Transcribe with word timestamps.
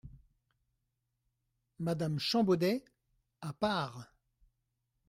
Madame 1.77 2.17
Champbaudet, 2.17 2.83
à 3.41 3.53
part. 3.53 4.11